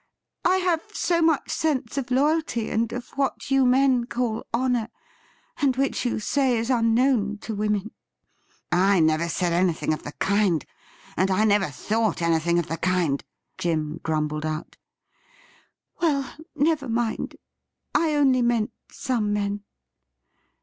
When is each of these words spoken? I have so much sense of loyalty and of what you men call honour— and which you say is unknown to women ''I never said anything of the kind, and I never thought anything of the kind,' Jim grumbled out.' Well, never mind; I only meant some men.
I 0.43 0.57
have 0.57 0.81
so 0.95 1.21
much 1.21 1.51
sense 1.51 1.95
of 1.95 2.09
loyalty 2.09 2.71
and 2.71 2.91
of 2.91 3.09
what 3.09 3.51
you 3.51 3.67
men 3.67 4.05
call 4.07 4.47
honour— 4.51 4.89
and 5.61 5.75
which 5.75 6.07
you 6.07 6.19
say 6.19 6.57
is 6.57 6.71
unknown 6.71 7.37
to 7.41 7.53
women 7.53 7.91
''I 8.95 8.99
never 8.99 9.29
said 9.29 9.53
anything 9.53 9.93
of 9.93 10.01
the 10.01 10.13
kind, 10.13 10.65
and 11.15 11.29
I 11.29 11.45
never 11.45 11.67
thought 11.67 12.23
anything 12.23 12.57
of 12.57 12.65
the 12.65 12.77
kind,' 12.77 13.23
Jim 13.59 13.99
grumbled 14.01 14.43
out.' 14.43 14.75
Well, 16.01 16.33
never 16.55 16.89
mind; 16.89 17.35
I 17.93 18.15
only 18.15 18.41
meant 18.41 18.73
some 18.91 19.31
men. 19.31 19.61